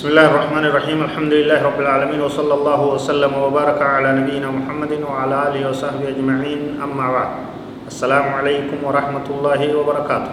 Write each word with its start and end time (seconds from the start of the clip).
بسم 0.00 0.16
الله 0.16 0.28
الرحمن 0.32 0.64
الرحيم 0.64 0.98
الحمد 1.12 1.32
لله 1.44 1.60
رب 1.60 1.76
العالمين 1.84 2.20
وصلى 2.24 2.54
الله 2.56 2.80
وسلم 2.96 3.32
وبارك 3.36 3.76
على 3.84 4.08
نبينا 4.24 4.48
محمد 4.48 4.92
وعلى 5.04 5.36
آله 5.52 5.60
وصحبه 5.68 6.08
أجمعين 6.16 6.80
أما 6.80 7.06
بعد 7.12 7.30
السلام 7.92 8.26
عليكم 8.32 8.80
ورحمة 8.80 9.26
الله 9.28 9.60
وبركاته 9.76 10.32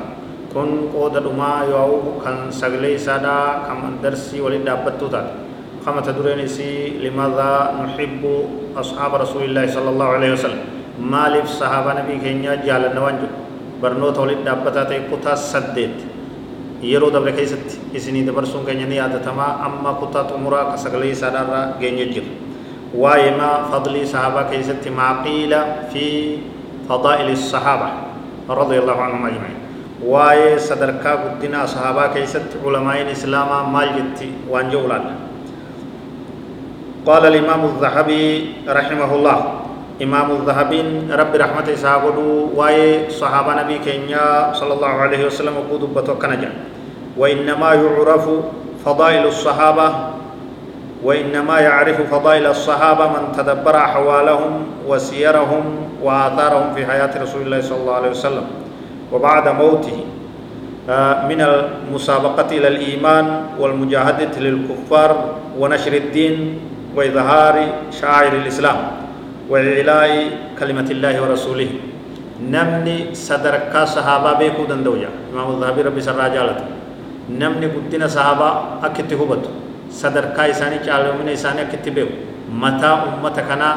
كن 0.56 0.88
قود 0.96 1.20
دما 1.20 1.68
يو 1.68 2.24
كان 2.24 2.48
سغلي 2.48 2.96
سادا 2.96 3.68
كم 3.68 4.00
درسي 4.00 4.40
ولد 4.40 4.64
دابتو 4.64 5.12
تات 5.12 5.28
كما 5.84 6.00
تدرين 6.00 6.48
سي 6.48 7.04
لماذا 7.04 7.52
نحب 7.84 8.24
أصحاب 8.72 9.12
رسول 9.20 9.52
الله 9.52 9.68
صلى 9.76 9.90
الله 9.92 10.08
عليه 10.16 10.32
وسلم 10.32 10.62
مالف 10.96 11.52
صحابة 11.60 11.92
نبي 12.00 12.16
كينيا 12.24 12.64
جال 12.64 12.96
نوانجو 12.96 13.28
برنو 13.84 14.16
تولد 14.16 14.48
دابتا 14.48 14.88
تيكوتا 14.88 15.36
سدد 15.36 16.17
yeroo 16.82 17.10
dabre 17.12 17.32
keessatti 17.34 17.80
isinii 17.98 18.24
dabarsuun 18.28 18.66
keenya 18.66 18.86
ni 18.86 18.96
yaadatamaa 19.02 19.52
amma 19.66 19.94
kutaa 20.02 20.24
xumuraa 20.30 20.66
ka 20.72 20.78
sagalee 20.78 21.12
isaadhaarraa 21.16 21.66
geenye 21.82 22.06
jira 22.14 22.30
waa'ee 23.04 23.32
maa 23.40 23.56
fadlii 23.72 24.06
sahaabaa 24.14 24.44
keessatti 24.52 24.90
maa 25.00 25.14
qiila 25.26 25.60
fi 25.94 26.06
fadaa'ili 26.90 27.36
sahaaba 27.36 27.90
radiyallahu 28.62 29.02
anhum 29.08 29.24
ajma'iin 29.30 29.60
waa'ee 30.14 30.60
sadarkaa 30.70 31.16
guddinaa 31.24 31.68
sahaabaa 31.68 32.10
keessatti 32.18 32.56
ulamaa'iin 32.64 33.10
islaamaa 33.18 33.64
maal 33.76 33.90
jetti 33.98 34.28
waan 34.52 34.70
jedhu 34.74 34.88
laalla 34.94 35.14
قال 37.08 37.24
الإمام 37.26 37.62
الذهبي 37.72 38.26
رحمه 38.68 39.10
الله 39.16 39.38
إمام 39.98 40.32
الذهبي 40.32 41.10
رب 41.10 41.34
رحمته 41.36 41.76
ساقدو 41.76 42.54
واي 42.54 43.10
صحابة 43.10 43.52
نبي 43.66 43.82
كينيا 43.82 44.54
صلى 44.54 44.74
الله 44.78 44.94
عليه 45.10 45.26
وسلم 45.26 45.54
وقود 45.58 45.94
بتوكنا 45.94 46.50
وإنما 47.18 47.70
يعرف 47.74 48.26
فضائل 48.86 49.24
الصحابة 49.26 49.88
وإنما 51.04 51.60
يعرف 51.60 51.98
فضائل 52.14 52.46
الصحابة 52.46 53.06
من 53.08 53.24
تدبر 53.38 53.76
أحوالهم 53.78 54.54
وسيرهم 54.88 55.64
وآثارهم 56.04 56.68
في 56.76 56.86
حياة 56.86 57.14
رسول 57.22 57.42
الله 57.42 57.62
صلى 57.62 57.78
الله 57.78 57.96
عليه 57.96 58.10
وسلم. 58.10 58.46
وبعد 59.14 59.46
موته 59.50 59.98
من 61.30 61.40
المسابقة 61.42 62.50
إلى 62.52 62.68
الإيمان 62.68 63.26
والمجاهدة 63.60 64.34
للكفار 64.38 65.10
ونشر 65.60 65.94
الدين 65.94 66.60
وإظهار 66.96 67.56
شعائر 67.92 68.34
الإسلام. 68.34 69.07
وإعلاء 69.50 70.12
كلمة 70.60 70.88
الله 70.92 71.16
ورسوله 71.24 71.70
نمني 72.54 73.16
صدركا 73.16 73.82
صحابة 73.96 74.32
بيكو 74.40 74.64
دندوجا 74.72 75.10
إمام 75.34 75.48
الذهبي 75.56 75.82
ربي 75.82 76.02
سرى 76.02 76.28
sahabaa 78.08 78.80
akka 78.88 79.04
itti 79.04 79.16
hubatu 79.20 79.52
sadarkaa 79.92 80.48
isaanii 80.48 80.80
caalumina 80.80 81.32
isaanii 81.36 81.68
akka 81.68 81.76
itti 81.76 81.92
beeku 81.92 82.16
mataa 82.64 83.04
ummata 83.04 83.42
kanaa 83.44 83.76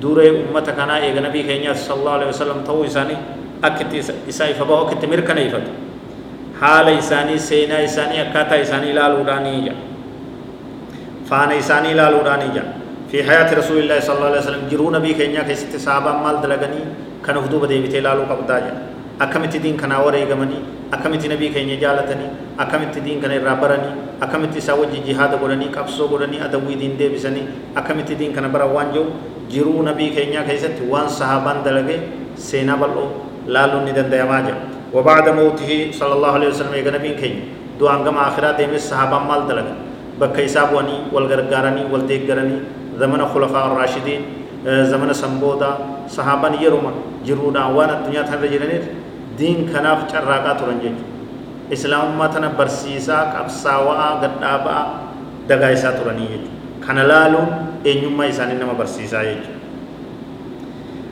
duree 0.00 0.30
ummata 0.30 0.72
kanaa 0.72 1.02
eega 1.02 1.20
nabii 1.20 1.42
keenyaa 1.50 1.74
sallallahu 1.74 2.16
alaihi 2.22 2.32
wasallam 2.32 2.62
ta'uu 2.62 2.84
isaanii 2.86 3.18
akka 3.62 3.82
itti 3.84 3.98
isaa 4.30 4.48
ifa 4.54 4.64
bahu 4.64 4.86
akka 4.86 4.94
itti 4.96 5.06
mirkaneeffatu 5.12 5.70
haala 6.60 6.90
isaanii 7.02 7.38
seenaa 7.38 7.82
isaanii 7.88 8.20
akkaataa 8.26 8.62
isaanii 8.66 8.90
ilaaluudhaanii 8.94 9.58
ija 9.62 9.74
faana 11.30 11.54
isaanii 11.62 11.90
ilaaluudhaanii 11.96 12.50
ija 12.54 12.64
في 13.10 13.26
حياة 13.26 13.50
رسول 13.58 13.78
الله 13.82 13.98
صلى 14.06 14.16
الله 14.16 14.30
عليه 14.30 14.44
وسلم 14.46 14.62
جرون 14.70 14.94
بي 15.02 15.18
كينيا 15.18 15.42
كيست 15.42 15.74
صحابة 15.74 16.22
مال 16.22 16.38
دلغني 16.46 16.82
كان 17.26 17.36
هدوب 17.42 17.66
دي 17.66 17.82
بيتي 17.82 17.98
لالو 18.06 18.22
قبضا 18.30 18.58
جن 19.18 19.50
تدين 19.50 19.74
كان 19.76 19.90
آوري 19.92 20.30
غمني 20.30 20.58
أكم 20.94 21.14
تنبي 21.18 21.48
كينيا 21.50 21.82
جالتني 21.82 22.26
أكم 22.62 22.82
تدين 22.94 23.18
كان 23.18 23.34
رابراني 23.42 23.90
أكم 24.22 24.42
تساوجي 24.54 25.02
جهاد 25.06 25.32
بولني 25.42 25.66
قبصو 25.74 26.06
بولني 26.06 26.38
أدوي 26.44 26.74
دين 26.78 26.94
دي 26.94 27.10
بسني 27.10 27.42
أكم 27.76 27.98
تدين 28.06 28.30
كان 28.30 28.46
برا 28.46 28.70
وانجو 28.70 29.04
جرون 29.50 29.88
بي 29.98 30.14
كينيا 30.14 30.46
كيست 30.46 30.78
وان 30.86 31.10
صحابة 31.10 31.66
دلغي 31.66 31.98
سينا 32.38 32.78
بلو 32.78 33.04
لالو 33.50 33.90
ندن 33.90 34.06
دي 34.06 34.22
ماجا 34.22 34.54
وبعد 34.94 35.26
موته 35.34 35.70
صلى 35.98 36.14
الله 36.14 36.32
عليه 36.38 36.48
وسلم 36.54 36.74
يغن 36.78 36.96
بي 37.02 37.10
كينيا. 37.18 37.42
دو 37.78 37.90
آنگم 37.90 38.14
آخرات 38.14 38.54
دي 38.54 38.66
مي 38.70 38.78
صحابة 38.78 39.18
مال 39.18 39.42
دلغ 39.50 39.66
بكيساب 40.20 40.68
واني 40.74 40.96
والغرقاراني 41.12 41.82
زمن 43.00 43.20
خلفاء 43.34 43.64
الراشدين 43.66 44.20
زمن 44.92 45.10
سمبودا 45.12 45.70
صحابه 46.08 46.60
يروما 46.60 46.92
جرودا 47.26 47.64
وأنا 47.64 47.94
الدنيا 47.98 48.22
تنرجرنيت 48.28 48.84
diin 49.40 49.72
kanaaf 49.72 50.04
carraaqaa 50.12 50.54
turan 50.60 50.80
jechuudha 50.84 51.72
islaamummaa 51.72 52.28
tana 52.28 52.52
barsiisaa 52.58 53.32
qabsaawaa 53.34 54.20
gadhaabaa 54.22 54.82
dagaa 55.48 55.72
isaa 55.76 55.96
turanii 55.96 56.28
jechuudha 56.32 56.84
kana 56.86 57.08
laaluun 57.08 57.48
eenyummaa 57.84 58.28
isaanii 58.34 58.60
nama 58.60 58.76
barsiisaa 58.82 59.24
jechuudha 59.30 59.58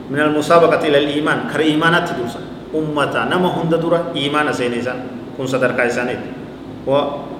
من 0.09 0.20
المسابقة 0.20 0.81
إلى 0.88 0.99
الإيمان 1.05 1.53
كر 1.53 1.60
إيمانات 1.60 2.09
تدوسا 2.16 2.41
أمتا 2.72 3.28
نما 3.28 3.49
هند 3.60 3.76
درا 3.76 4.16
إيمان 4.16 4.49
سينيسان 4.56 4.99
كن 5.37 5.44
صدر 5.53 5.76
كايسانيت 5.76 6.20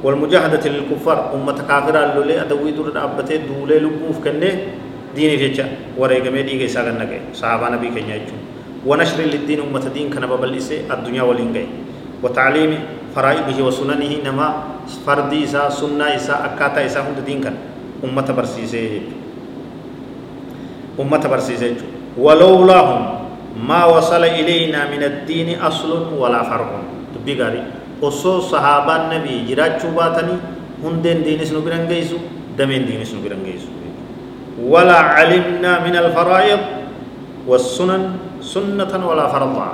والمجاهدة 0.04 0.64
للكفار 0.70 1.18
أمتا 1.36 1.64
كافرة 1.64 2.00
اللولي 2.00 2.42
أدوي 2.42 2.72
دور 2.72 2.92
أبتي 2.96 3.38
دولي 3.48 3.80
لبوف 3.80 4.24
كنه 4.24 4.52
ديني 5.16 5.38
فيتشا 5.38 5.66
وريقمي 5.98 6.42
ديگي 6.48 6.68
ساغن 6.68 6.96
نگه 7.00 7.36
صحابة 7.38 7.70
نبي 7.76 7.88
كنيا 7.96 8.16
يجون 8.16 8.40
ونشر 8.88 9.20
للدين 9.24 9.60
أمة 9.68 9.86
دين 9.94 10.10
كان 10.10 10.26
ببلسه 10.26 10.90
الدنيا 10.92 11.24
والإنجاي 11.24 11.68
وتعليم 12.24 12.72
فرائضه 13.16 13.58
وسننه 13.62 14.12
نما 14.26 14.48
فردي 15.06 15.44
إسا 15.44 15.70
سنة 15.70 16.06
إسا 16.16 16.36
أكاتا 16.46 16.86
إسا 16.86 17.00
هند 17.06 17.20
دين 17.28 17.40
كان 17.44 17.56
أمة 18.04 18.28
برسيسه 18.32 19.02
أمة 21.00 21.24
برسيسه 21.28 21.76
ولولاهم 22.18 23.02
ما 23.68 23.86
وصل 23.86 24.24
إلينا 24.24 24.90
من 24.90 25.02
الدين 25.04 25.62
أصل 25.62 25.92
ولا 26.18 26.42
فرع 26.44 26.70
تبي 27.16 27.34
غاري 27.38 27.64
osoo 28.03 28.41
sahaabaan 28.53 29.11
nabii 29.15 29.45
jiraachuu 29.49 29.91
baatanii 29.99 30.39
hundeen 30.83 31.25
diinis 31.27 31.53
nu 31.53 31.61
biran 31.67 31.87
geessu 31.91 32.19
dameen 32.59 32.87
diinis 32.87 33.13
nu 33.15 33.21
biran 33.27 33.43
geessu 33.45 33.79
ولا 34.59 34.99
علمنا 35.15 35.87
من 35.87 35.95
الفرائض 35.95 36.61
والسنن 37.47 38.03
سنة 38.43 38.91
ولا 38.91 39.27
فرضا 39.31 39.69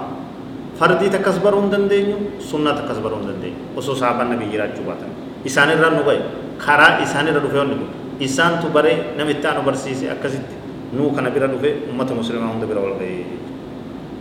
فردي 0.77 1.09
تكسبرون 1.09 1.73
دندين 1.73 2.37
سنة 2.51 2.71
تكسبرون 2.85 3.23
دندين 3.25 3.55
وسو 3.77 3.97
صحابة 3.97 4.23
النبي 4.29 4.53
جرات 4.53 4.77
جواتن 4.77 5.11
إسان 5.49 5.69
الرن 5.73 6.05
نبي 6.05 6.17
خرا 6.61 6.89
إسان 7.01 7.25
الرن 7.33 7.49
نبي 7.49 7.61
نبي 7.73 7.87
إسان 8.29 8.61
تبري 8.61 9.17
نمتان 9.17 9.57
برسيسي 9.65 10.13
أكسيت 10.13 10.47
نو 10.93 11.09
كان 11.17 11.33
بيرا 11.33 11.49
نبي 11.49 11.89
أمة 11.89 12.11
مسلمة 12.21 12.45
هم 12.53 12.61
دبيرا 12.61 12.81
والبي 12.85 13.13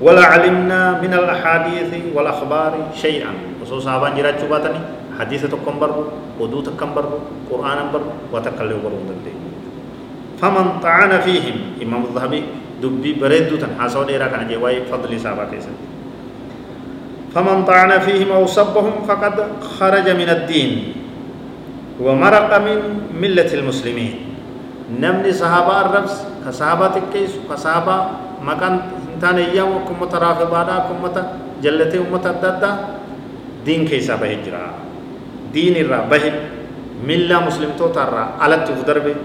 ولا 0.01 0.23
علمنا 0.25 1.01
من 1.01 1.13
الأحاديث 1.13 2.15
والأخبار 2.15 2.73
شيئا. 2.95 3.61
وسو 3.61 3.79
صحابة 3.79 4.17
جرات 4.17 4.41
جواتن 4.41 4.75
حديث 5.19 5.45
تكم 5.45 5.75
برو 5.79 6.09
ودو 6.39 6.61
تكم 6.61 6.89
برو 6.93 7.21
قرآن 7.51 7.79
برو 7.93 8.09
وتكلم 8.33 8.79
برو 8.81 8.97
فمن 10.41 10.65
طعن 10.83 11.11
فيهم 11.23 11.55
إمام 11.79 12.03
الذهبي 12.11 12.41
دبي 12.83 13.15
بريدو 13.15 13.55
تن. 13.55 13.79
حاسو 13.79 14.03
ديرا 14.03 14.27
كان 14.27 14.49
جواي 14.51 14.83
فضل 14.91 15.11
صحابة 15.15 15.55
فمن 17.31 17.57
طعن 17.63 17.91
فيهم 18.03 18.29
أو 18.31 18.43
سبهم 18.43 19.07
فقد 19.07 19.35
خرج 19.79 20.07
من 20.09 20.29
الدين. 20.29 20.71
ومرق 22.01 22.51
من 22.57 22.79
ملة 23.21 23.53
المسلمين. 23.53 24.13
نمني 24.99 25.31
صحابة 25.31 25.81
الربس 25.81 26.15
كصحابة 26.43 26.93
الكيس 26.97 27.31
كصحابة 27.47 27.95
مكان 28.43 28.73
انتان 29.23 29.39
أيام 29.39 29.71
وكم 29.71 30.03
رافضانا 30.03 30.75
كم 30.91 31.03
جلتي 31.63 31.97
أمة 32.03 32.25
الدادة 32.29 32.71
دين 33.65 33.87
كيسا 33.87 34.15
بهجرا 34.19 34.67
دين 35.55 35.75
الرا 35.85 36.11
به 36.11 36.25
ملة 37.07 37.45
مسلم 37.47 37.69
توتر 37.79 38.11
على 38.39 38.55
تفدر 38.67 38.99
به 38.99 39.15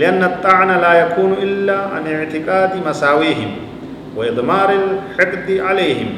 لأن 0.00 0.24
الطعن 0.24 0.68
لا 0.80 0.92
يكون 1.04 1.32
إلا 1.32 1.78
عن 1.92 2.06
اعتقاد 2.06 2.70
مساويهم 2.88 3.50
وإضمار 4.16 4.70
الحقد 4.72 5.48
عليهم 5.60 6.08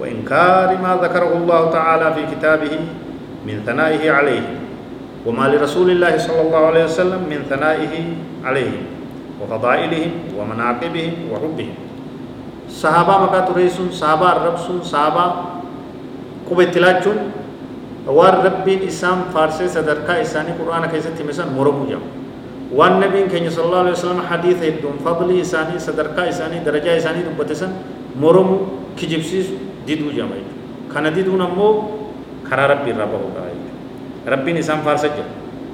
وإنكار 0.00 0.68
ما 0.82 0.98
ذكره 1.04 1.32
الله 1.36 1.70
تعالى 1.70 2.14
في 2.14 2.22
كتابه 2.36 2.72
من 3.46 3.62
ثنائه 3.66 4.10
عليهم 4.10 4.54
وما 5.26 5.44
لرسول 5.48 5.90
الله 5.90 6.18
صلى 6.18 6.40
الله 6.40 6.66
عليه 6.66 6.84
وسلم 6.84 7.20
من 7.30 7.44
ثنائه 7.50 7.94
عليهم 8.44 8.82
وفضائلهم 9.42 10.10
ومناقبهم 10.38 11.12
وحبهم 11.32 11.83
صحابة 12.74 13.14
مكا 13.22 13.40
تريسون 13.54 13.88
صحابة 13.94 14.26
الربسون 14.32 14.82
صحابة 14.82 15.24
قبة 16.50 16.64
تلاجون 16.74 17.18
وار 18.06 18.34
ربين 18.44 18.82
إسام 18.90 19.30
فارسي 19.34 19.68
صدركا 19.70 20.22
إساني 20.22 20.58
قرآن 20.58 20.90
كيسة 20.90 21.14
تمسان 21.14 21.54
مرمو 21.54 21.86
جام 21.86 22.02
وان 22.74 23.00
نبي 23.00 23.30
كان 23.30 23.46
صلى 23.50 23.64
الله 23.64 23.78
عليه 23.78 23.94
وسلم 23.96 24.20
حديث 24.30 24.58
يدون 24.62 24.96
فضل 25.06 25.28
إساني 25.40 25.78
صدركا 25.78 26.28
إساني 26.28 26.66
درجة 26.66 26.90
إساني 26.98 27.22
دبتسان 27.30 27.70
مرمو 28.20 28.58
كجبسيس 28.98 29.46
ديدو 29.86 30.10
جام 30.10 30.30
كان 30.92 31.06
ديدو 31.14 31.38
نمو 31.38 31.68
كرا 32.50 32.66
ربي 32.66 32.90
ربه 32.92 33.20
ربين 34.28 34.56
إسام 34.58 34.82
فارسة 34.82 35.08
جام 35.16 35.28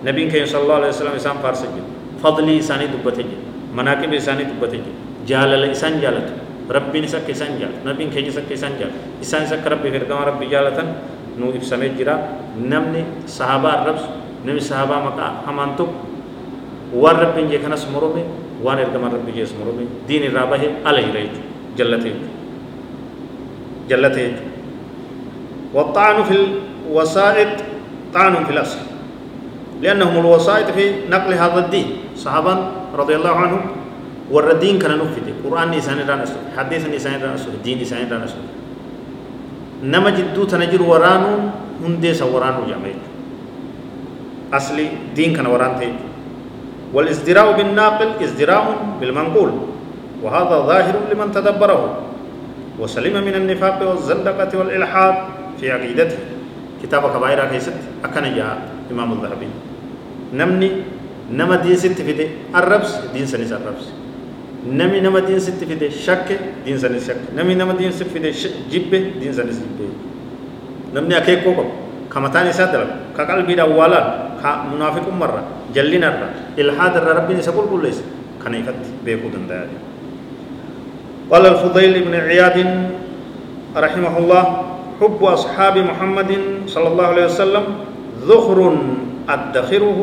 نبي 0.07 0.29
كان 0.31 0.47
صلى 0.47 0.63
الله 0.63 0.77
عليه 0.85 0.93
وسلم 0.95 1.15
إسام 1.17 1.37
فارسة 1.43 1.67
جام 1.75 1.87
فضل 2.23 2.47
إساني 2.61 2.87
دبتسان 2.93 3.27
مناقب 3.75 4.13
إساني 4.21 4.45
دبتسان 4.53 4.85
جالل 5.27 5.65
إسان 5.75 5.97
جالتو 6.05 6.35
rabbiin 6.41 6.50
isa 7.05 7.19
akka 7.19 7.33
isaan 7.33 7.59
jaal 7.59 7.73
nabiin 7.85 8.11
keenya 8.11 8.31
isa 8.31 8.41
akka 8.41 8.55
isaan 8.55 8.75
jaal 8.79 8.93
isaan 9.23 9.45
isa 9.47 9.55
akka 9.59 9.69
rabbii 9.75 9.91
ergamaa 10.01 10.25
rabbii 10.31 10.51
jaalatan 10.51 10.89
nu 11.39 11.51
ibsamee 11.55 11.91
jira 11.99 12.15
namni 12.57 13.03
sahabaa 13.27 13.83
arrabsu 13.83 14.09
namni 14.45 14.63
sahabaa 14.63 15.01
maqaa 15.11 15.31
hamaan 15.47 15.75
tokko 15.77 16.07
waan 17.03 17.17
rabbiin 17.25 17.51
jee 17.51 17.59
kanas 17.65 17.87
morome 17.91 18.23
waan 18.65 18.79
ergamaa 18.79 19.11
rabbii 19.17 19.35
jees 19.39 19.53
morome 19.59 19.85
diin 20.09 20.23
irraa 20.31 20.47
bahe 20.53 20.69
ala 20.85 21.01
jira 21.07 21.21
jechuudha 21.27 21.43
jallatee 21.79 22.13
jechuudha 22.15 22.39
jallatee 23.91 24.29
jechuudha 24.29 24.49
والطعن 25.75 26.23
في 26.27 26.35
الوسائط 26.91 27.49
طعن 28.15 28.35
في 28.45 28.53
الأصل 28.53 28.79
لأنهم 29.83 30.15
الوسائط 30.19 30.69
في 30.71 30.85
نقل 31.11 31.33
هذا 31.35 31.59
الدين 31.59 31.87
صحابا 32.17 32.55
رضي 33.01 33.15
الله 33.17 33.31
عنهم 33.43 33.63
warra 34.31 34.55
diin 34.63 34.79
kana 34.79 34.97
nuffite 34.97 35.33
qur'aanni 35.43 35.77
isaan 35.83 35.99
irraan 36.05 36.21
as 36.27 36.31
dhufe 36.35 36.51
haddeesni 36.57 36.97
isaan 36.97 37.15
irraan 37.21 37.35
as 37.35 37.45
dhufe 37.47 37.59
diin 37.65 37.81
isaan 37.87 38.07
irraan 38.07 38.23
as 38.29 38.35
dhufe 38.37 38.53
nama 39.95 40.11
jidduu 40.19 40.47
tana 40.47 40.67
jiru 40.73 40.85
waraanuun 40.93 41.43
hundeessa 41.83 42.25
waraanuu 42.35 42.65
jedhama 42.69 42.89
jechuudha 42.93 44.57
asli 44.59 44.87
diin 45.17 45.33
kana 45.37 45.49
waraan 45.57 45.75
ta'e 45.81 45.89
jechuudha 45.91 46.09
والازدراء 46.95 47.49
بالناقل 47.59 48.11
ازدراء 48.19 48.65
بالمنقول 49.01 49.51
وهذا 50.23 50.57
ظاهر 50.71 50.95
لمن 51.15 51.29
تدبره 51.33 51.81
وسلم 52.83 53.15
من 53.25 53.35
النفاق 53.35 53.79
والزندقة 53.89 54.51
والإلحاد 54.59 55.15
في 55.61 55.71
عقيدته 55.71 56.19
كتاب 56.83 57.03
كبائر 57.15 57.41
كيست 57.55 57.79
أكن 58.05 58.25
جاء 58.35 58.59
إمام 58.91 59.13
الذهبي 59.13 59.49
نمني 60.35 60.71
نما 61.31 61.57
دين 61.63 61.77
ست 61.79 61.95
في 62.03 62.27
الربس 62.59 63.15
دين 63.15 63.27
سنس 63.31 63.53
الربس 63.55 63.87
نمي 64.69 65.01
نما 65.01 65.25
دين 65.25 65.41
ست 65.41 65.65
في 65.65 65.75
دي 65.75 65.89
شك 65.89 66.29
دين 66.65 66.77
سن 66.77 66.99
شك. 67.01 67.33
نمي 67.33 67.55
نما 67.57 67.73
دين 67.81 67.93
ست 67.93 68.13
في 68.13 68.19
دي 68.19 68.29
جيب 68.69 68.93
دين 69.21 69.33
سن 69.33 69.49
جيب 69.49 69.81
نمني 70.95 71.17
أكي 71.17 71.41
كوكو. 71.41 71.63
كو. 71.63 71.69
كمتان 72.13 72.53
سادر 72.53 73.15
كقلب 73.17 73.49
دا 73.57 73.65
والا 73.65 74.01
كا 74.43 74.67
منافق 74.75 75.07
مر 75.09 75.35
جلين 75.75 76.05
ار 76.05 76.59
إلحاد 76.59 76.95
ربي 76.99 77.43
سبول 77.43 77.67
بوليس 77.71 78.03
كاني 78.45 78.63
كات 78.67 78.75
بيكو 79.05 79.29
دندا 79.33 79.69
قال 81.31 81.47
الفضيل 81.47 82.05
بن 82.05 82.15
عياد 82.15 82.59
رحمه 83.77 84.15
الله 84.19 84.45
حب 85.01 85.21
أصحاب 85.25 85.79
محمد 85.79 86.31
صلى 86.67 86.89
الله 86.89 87.07
عليه 87.07 87.25
وسلم 87.25 87.65
ذخر 88.27 88.59
أدخره. 89.29 90.01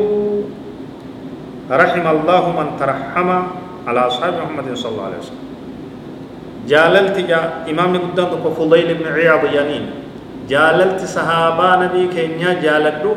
رحم 1.68 2.06
الله 2.08 2.44
من 2.56 2.66
ترحم 2.80 3.28
على 3.88 4.00
أصحاب 4.10 4.32
محمد 4.36 4.76
صلى 4.76 4.92
الله 4.92 5.06
عليه 5.08 5.20
وسلم. 5.24 5.44
جاللت 6.68 7.16
جا 7.30 7.40
إمام 7.72 7.92
قدام 8.04 8.26
تقول 8.32 8.52
فضيل 8.60 8.88
بن 9.00 9.06
عياض 9.16 9.42
يانين 9.56 9.84
جاللت 10.52 11.00
صحابة 11.16 11.66
نبي 11.82 12.02
كينيا 12.12 12.60
جالدو 12.64 13.12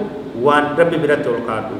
وان 0.46 0.64
ربي 0.80 0.98
برات 1.04 1.28
والقادو 1.28 1.78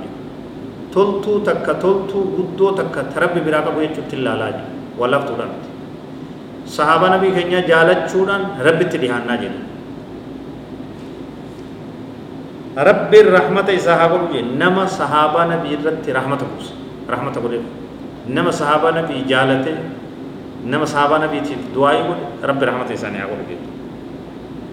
تلتو 0.94 1.34
تكا 1.48 1.74
تلتو 1.84 2.20
قدو 2.36 2.66
تكا 2.80 3.02
تربي 3.16 3.40
براك 3.48 3.68
بوي 3.76 3.88
چوتلا 3.96 4.34
لاجي 4.42 4.66
ولفتو 5.00 5.34
دانت. 5.40 5.64
صحابة 6.68 7.08
نبي 7.16 7.30
كينيا 7.36 7.60
جالت 7.72 8.02
چودان 8.12 8.42
ربي 8.66 8.86
تدهان 8.92 9.24
ناجي. 9.28 9.50
رب 12.88 13.12
الرحمة 13.24 13.70
صحابة 13.88 14.18
نما 14.62 14.84
صحابة 15.00 15.40
نبي 15.52 15.72
رت 15.86 16.06
رحمة 16.18 16.42
بوس. 16.52 16.68
رحمة 17.14 17.36
بوس 17.44 17.56
نما 18.30 18.52
صحابة 18.52 18.92
نبي 19.02 19.22
جالته 19.30 19.78
نما 20.66 20.86
صحابة 20.86 21.18
نبي 21.26 21.40
تيف 21.42 21.58
دعاء 21.76 21.96
يقول 21.96 22.18
رب 22.44 22.64
رحمة 22.64 22.86
إنسان 22.92 23.16
يقول 23.16 23.42
كده 23.50 23.66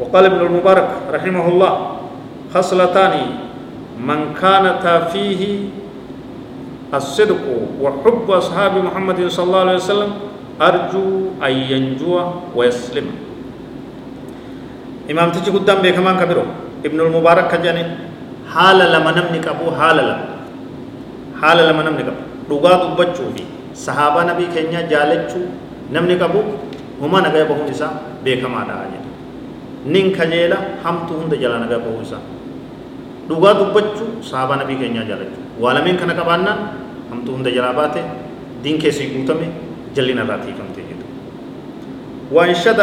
وقال 0.01 0.25
ابن 0.25 0.41
المبارك 0.47 0.89
رحمه 1.13 1.45
الله 1.49 1.73
خصلتان 2.55 3.15
من 4.01 4.35
كانت 4.41 4.85
فيه 5.13 5.69
الصدق 6.95 7.43
وحب 7.81 8.27
أصحاب 8.31 8.73
محمد 8.85 9.29
صلى 9.29 9.45
الله 9.47 9.61
عليه 9.61 9.75
وسلم 9.83 10.11
أرجو 10.63 11.07
أن 11.43 11.53
ينجو 11.53 12.13
ويسلم 12.57 13.07
إمام 15.11 15.29
تجي 15.33 15.51
قدام 15.51 15.79
بكمان 15.83 16.17
كبيرو 16.21 16.45
ابن 16.85 16.99
المبارك 17.01 17.49
كجاني 17.53 17.85
حال 18.55 18.79
لما 18.93 19.11
نمنك 19.19 19.47
أبو 19.49 19.67
حال 19.77 19.97
لما 19.97 20.25
حال 21.41 21.59
لما 21.69 21.83
نمنك 21.83 22.09
أبو 22.13 22.28
dhugaa 22.49 22.77
dubbachuu 22.85 23.31
fi 23.37 23.43
sahaabaa 23.85 24.25
nabii 24.31 24.49
keenya 24.55 24.81
jaalachuu 24.93 25.45
namni 25.97 26.17
qabu 26.23 26.41
huma 27.01 27.19
nagaa 27.27 27.45
bahuun 27.51 27.69
isaa 27.75 27.93
beekamaadha 28.25 28.77
jedhe 28.95 29.09
nin 29.95 30.07
kajeela 30.19 30.59
hamtuu 30.85 31.17
hunda 31.21 31.37
jala 31.43 31.57
nagaa 31.65 31.81
bahuu 31.87 32.03
isaa 32.07 32.23
dhugaa 33.29 33.55
dubbachuu 33.61 34.09
sahaabaa 34.31 34.57
nabii 34.63 34.79
keenyaa 34.83 35.07
jaalachuu 35.11 35.45
waa 35.65 35.75
lameen 35.79 35.97
kana 36.03 36.15
qabaannaan 36.21 36.61
hamtuu 37.11 37.33
hunda 37.39 37.51
jalaa 37.57 37.75
baate 37.81 38.01
diin 38.65 38.79
keessii 38.85 39.09
guutame 39.15 39.47
jallina 39.99 40.23
irraa 40.29 40.41
tiifamte 40.47 40.81
jedhu 40.89 41.07
وانشد 42.37 42.81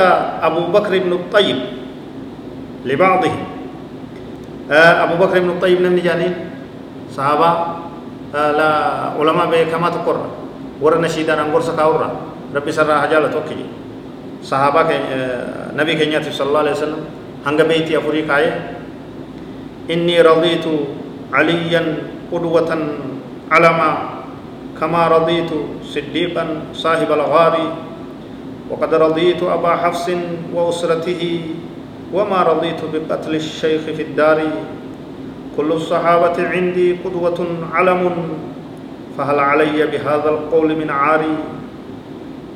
أبو 0.47 0.61
بكر 0.75 0.93
بن 1.05 1.11
الطيب 1.19 1.57
لبعضهم 2.89 3.43
أبو 5.05 5.15
بكر 5.21 5.37
بن 5.39 5.49
الطيب 5.49 5.77
نمني 5.85 6.01
جانين 6.07 6.33
la 8.35 8.69
ulama 9.19 9.47
beekamaa 9.47 9.91
tokkorra 9.95 10.27
warra 10.83 10.99
nashiidaan 10.99 11.39
angorsa 11.47 11.71
kaa'urra 11.71 12.09
rabbi 12.53 12.71
sarraa 12.71 12.99
hajaala 13.07 13.29
tokki 13.31 13.65
sahaabaa 14.43 14.83
nabii 15.75 15.95
keenyaatiif 15.95 16.35
sallallahu 16.35 16.65
alaihi 16.67 16.77
wasallam 16.77 17.03
hanga 17.47 17.63
beeyti 17.63 17.95
afurii 17.95 18.23
kaa'ee 18.27 18.53
inni 19.87 20.19
radiitu 20.23 20.73
aliyan 21.31 21.87
qudwatan 22.31 22.81
alamaa 23.49 24.15
كما 24.75 25.07
رضيت 25.07 25.51
صديقا 25.87 26.75
صاحب 26.75 27.07
الغار 27.07 27.55
وقد 28.69 28.91
رضيت 28.93 29.39
أبا 29.43 29.71
حفص 29.75 30.07
وأسرته 30.51 31.21
وما 32.13 32.39
رضيت 32.43 32.81
بقتل 32.93 33.33
الشيخ 33.35 33.81
في 33.95 34.01
الدار 34.11 34.39
كل 35.57 35.69
الصحابة 35.71 36.37
عندي 36.47 36.95
قدوة 37.03 37.39
علم 37.73 38.01
فهل 39.17 39.39
علي 39.39 39.77
بهذا 39.87 40.29
القول 40.29 40.69
من 40.75 40.89
عاري؟ 40.89 41.35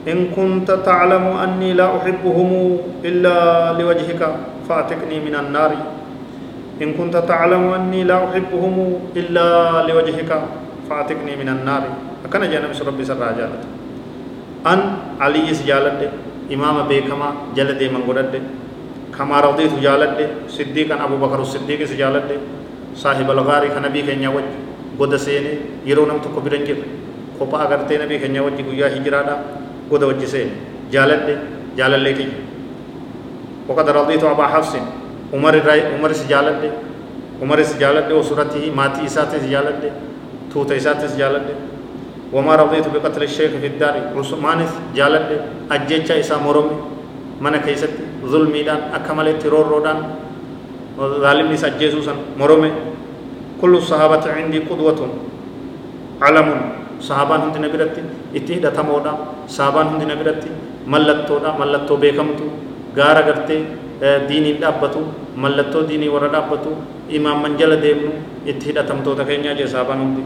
إن 0.07 0.31
كنت 0.35 0.71
تعلم 0.71 1.25
أني 1.43 1.73
لا 1.73 1.97
أحبهم 1.97 2.77
إلا 3.05 3.37
لوجهك 3.79 4.21
فأتقني 4.69 5.17
من 5.19 5.35
النار. 5.35 5.71
إن 6.81 6.93
كنت 6.93 7.15
تعلم 7.17 7.63
أني 7.73 8.03
لا 8.03 8.17
أحبهم 8.27 8.75
إلا 9.15 9.47
لوجهك 9.87 10.31
فأتقني 10.89 11.33
من 11.35 11.49
النار. 11.49 11.83
أكن 12.25 12.41
جانا 12.51 12.67
مش 12.67 12.81
ربي 12.81 13.03
سر 13.05 13.19
جالت 13.19 13.63
أن 14.67 14.79
علي 15.23 15.53
سجالت 15.53 16.11
إمام 16.53 16.87
بيكما 16.87 17.55
جلد 17.55 17.81
من 17.93 18.01
قرد 18.07 18.33
كما 19.17 19.39
رضيت 19.39 19.73
جالت 19.79 20.19
صديقا 20.51 20.95
أبو 21.05 21.15
بكر 21.23 21.39
الصديق 21.41 21.83
سجالت 21.83 22.29
صاحب 22.95 23.31
الغار 23.31 23.67
كان 23.67 23.83
نبي 23.83 24.01
كenya 24.01 24.29
wajji. 24.29 24.57
Goda 24.99 25.17
seene 25.17 25.81
yeroo 25.85 26.05
nam 26.05 26.19
tokko 26.19 26.41
bira 26.41 26.57
jirre 26.57 26.83
kophaa 27.39 27.63
agartee 27.65 27.97
nabii 27.97 28.19
keenya 28.19 28.43
wajji 28.43 28.63
guyyaa 28.67 28.89
hijiraadha 28.95 29.35
goda 29.89 30.05
wajji 30.09 30.27
seene 30.27 30.51
jaaladhe 30.91 31.35
jaalallee 31.77 32.13
kiyya 32.19 32.39
وقد 33.69 33.89
رضيت 33.89 34.23
أبا 34.23 34.45
حفص 34.47 34.73
عمر 35.33 35.53
الرأي 35.61 35.81
عمر 35.93 36.11
سجالد 36.13 36.61
عمر 37.41 37.59
سجالد 37.63 38.11
وسورته 38.11 38.63
ماتي 38.73 39.05
إسات 39.05 39.31
سجالد 39.45 39.81
توت 40.53 40.71
إسات 40.71 41.05
سجالد 41.05 41.45
وما 42.33 42.53
رضيت 42.55 42.85
بقتل 42.89 43.23
الشيخ 43.29 43.51
في 43.61 43.67
الدار 43.77 43.95
عثمان 44.17 44.59
جالد 44.97 45.29
أجيتشا 45.71 46.19
إسا 46.19 46.37
مرمي 46.41 46.77
من 47.41 47.53
كيست 47.61 47.93
ظلمي 48.25 48.61
دان 48.65 48.79
أكمل 48.97 49.27
ترور 49.39 49.65
رودان 49.69 49.97
ظالمني 50.97 51.57
سجيسوسا 51.57 52.13
مرمي. 52.39 52.71
كل 53.61 53.73
الصحابة 53.75 54.23
عندي 54.23 54.59
قدوة. 54.69 54.99
علم. 56.25 56.47
صحابان 56.99 57.39
هند 57.47 57.57
نبرت 57.63 57.95
اتهد 58.35 58.65
تمودا. 58.75 59.13
صحابان 59.47 59.87
هند 59.91 60.03
نبرت 60.11 60.43
ملتودا. 60.87 61.49
ملتو 61.59 61.95
بيكمتو. 62.01 62.47
غارا 62.97 63.21
غرتي 63.27 63.57
ديني 64.29 64.51
دابتو. 64.63 65.01
ملتو 65.37 65.79
ديني 65.89 66.07
ورا 66.09 66.27
دابتو. 66.27 66.71
إمام 67.15 67.37
منجل 67.43 67.71
ديمنو. 67.83 68.11
اتهد 68.49 68.77
تمتو 68.87 69.11
تكينيا 69.19 69.53
جي 69.59 69.67
صحابان 69.67 69.99
هند 70.03 70.17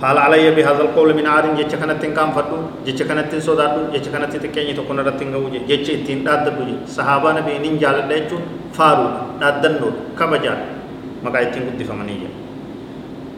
فعل 0.00 0.18
علي 0.18 0.50
بهذا 0.56 0.82
القول 0.86 1.14
من 1.14 1.26
عار؟ 1.26 1.44
جيتش 1.56 1.74
كانت 1.76 2.00
كان 2.00 2.30
فدو؟ 2.36 2.58
جيتش 2.86 3.02
كانت 3.08 3.36
سودادو؟ 3.36 3.92
جيتش 3.92 4.08
كانت 4.08 4.32
تكيني 4.36 4.72
تكون 4.72 5.00
رتنغو 5.00 5.52
جيتش 5.68 5.90
اتين 5.90 6.24
داددو 6.24 6.88
صحابة 6.88 7.28
نبي 7.36 7.58
نين 7.60 7.76
جال 7.82 8.08
ديچو 8.08 8.36
فارو 8.76 9.06
دادنو 9.40 10.16
كبجال 10.18 10.58
مكا 11.24 11.38
اتين 11.42 11.62
قد 11.68 11.80
فمنية 11.88 12.30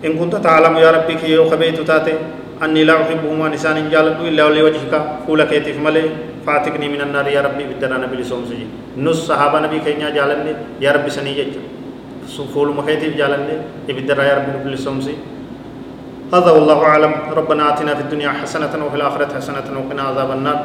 إن 0.06 0.12
كنت 0.18 0.34
تعلم 0.46 0.74
يا 0.76 0.90
ربي 0.90 1.14
كي 1.20 1.30
يو 1.34 1.50
خبيت 1.50 1.80
تاتي 1.82 2.14
أني 2.62 2.84
لا 2.86 2.94
أحبهما 3.02 3.48
نسان 3.54 3.90
جالدو 3.90 4.22
إلا 4.30 4.42
لوجهك 4.54 4.94
فولك 5.26 5.52
يتف 5.52 5.78
ملي 5.82 6.04
فاتقني 6.46 6.86
من 6.94 7.00
النار 7.06 7.26
يا 7.26 7.40
ربي 7.46 7.64
بدنا 7.70 7.96
نبي 8.02 8.16
لسوم 8.22 8.42
سجي. 8.50 8.66
نص 8.98 9.18
صحابة 9.30 9.58
نبي 9.66 9.78
كينيا 9.82 10.10
جالني 10.10 10.52
يا 10.84 10.90
ربي 10.94 11.10
سني 11.10 11.34
جيتش. 11.34 11.56
فول 12.54 12.68
مكيتف 12.78 13.12
جالني 13.18 13.54
بدنا 13.88 14.22
يا 14.28 14.34
ربي 14.38 14.50
نبي 14.54 14.70
لسوم 14.74 15.00
سجي. 15.00 15.16
هذا 16.32 16.50
والله 16.50 16.78
أعلم. 16.80 17.12
ربنا 17.36 17.76
آتنا 17.76 17.92
في 17.94 18.08
الدنيا 18.08 18.32
حسنة 18.40 18.72
وفي 18.72 18.96
الآخرة 18.96 19.36
حسنة 19.36 19.68
وقنا 19.68 20.02
عذاب 20.02 20.30
النار. 20.30 20.58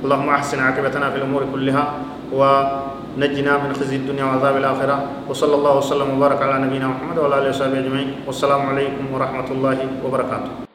اللهم 0.00 0.28
أحسن 0.28 0.58
عاقبتنا 0.64 1.12
في 1.12 1.16
الأمور 1.20 1.44
كلها 1.52 1.84
ونجنا 2.32 3.52
من 3.60 3.70
خزي 3.76 3.96
الدنيا 4.00 4.24
وعذاب 4.24 4.56
الآخرة. 4.56 4.96
وصلى 5.28 5.54
الله 5.54 5.76
وسلم 5.76 6.08
وبارك 6.16 6.40
على 6.40 6.64
نبينا 6.64 6.88
محمد 6.88 7.18
وعلى 7.20 7.34
آله 7.38 7.48
وصحبه 7.52 7.78
أجمعين. 7.84 8.24
والسلام 8.24 8.62
عليكم 8.72 9.04
ورحمة 9.12 9.48
الله 9.52 9.78
وبركاته. 10.08 10.69